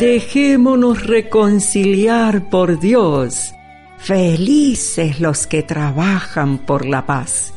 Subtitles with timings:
[0.00, 3.52] Dejémonos reconciliar por Dios.
[3.98, 7.52] Felices los que trabajan por la paz.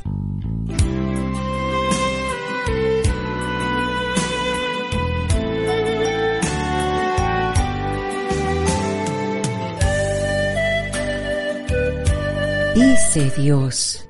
[12.76, 14.10] Dice Dios,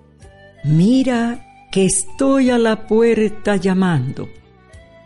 [0.64, 4.28] mira que estoy a la puerta llamando.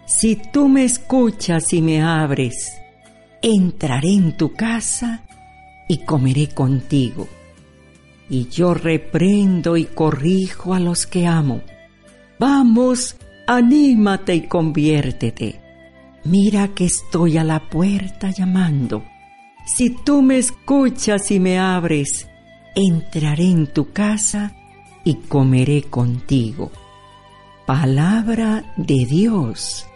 [0.06, 2.80] Si tú me escuchas y me abres,
[3.50, 5.24] entraré en tu casa
[5.88, 7.28] y comeré contigo.
[8.30, 11.62] Y yo reprendo y corrijo a los que amo.
[12.40, 13.16] Vamos,
[13.48, 15.62] anímate y conviértete.
[16.26, 19.04] Mira que estoy a la puerta llamando.
[19.66, 22.28] Si tú me escuchas y me abres,
[22.76, 24.54] entraré en tu casa
[25.04, 26.72] y comeré contigo.
[27.66, 29.88] Palabra de Dios.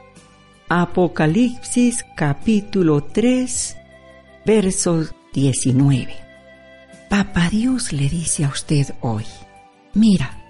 [0.73, 3.75] Apocalipsis capítulo 3,
[4.45, 6.16] verso 19.
[7.09, 9.25] Papá Dios le dice a usted hoy,
[9.94, 10.41] mira,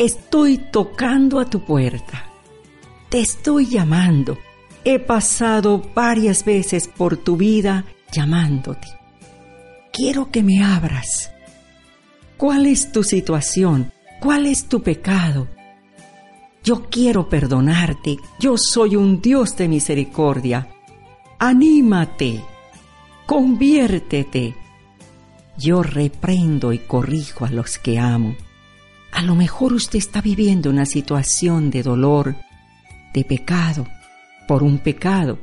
[0.00, 2.24] estoy tocando a tu puerta,
[3.08, 4.36] te estoy llamando,
[4.84, 8.88] he pasado varias veces por tu vida llamándote.
[9.92, 11.30] Quiero que me abras.
[12.36, 13.92] ¿Cuál es tu situación?
[14.18, 15.46] ¿Cuál es tu pecado?
[16.66, 18.18] Yo quiero perdonarte.
[18.40, 20.68] Yo soy un Dios de misericordia.
[21.38, 22.42] Anímate.
[23.24, 24.56] Conviértete.
[25.56, 28.34] Yo reprendo y corrijo a los que amo.
[29.12, 32.34] A lo mejor usted está viviendo una situación de dolor,
[33.14, 33.86] de pecado,
[34.48, 35.38] por un pecado.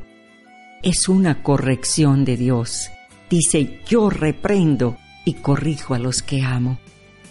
[0.82, 2.90] Es una corrección de Dios.
[3.30, 6.80] Dice, yo reprendo y corrijo a los que amo.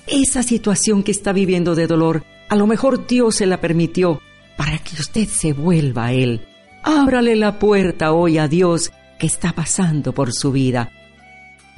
[0.07, 4.21] Esa situación que está viviendo de dolor, a lo mejor Dios se la permitió
[4.59, 6.43] para que usted se vuelva a Él.
[6.83, 10.91] Ábrale la puerta hoy a Dios que está pasando por su vida.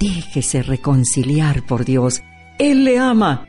[0.00, 2.24] Déjese reconciliar por Dios.
[2.58, 3.46] Él le ama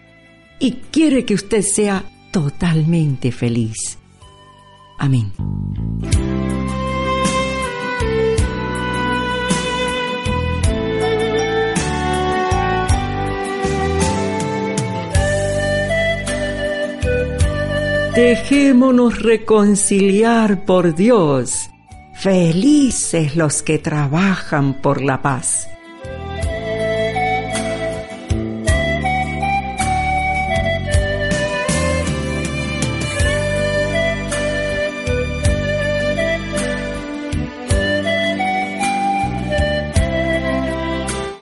[0.59, 3.97] y quiere que usted sea totalmente feliz.
[4.99, 5.31] Amén.
[18.15, 21.69] Dejémonos reconciliar por Dios.
[22.13, 25.67] Felices los que trabajan por la paz.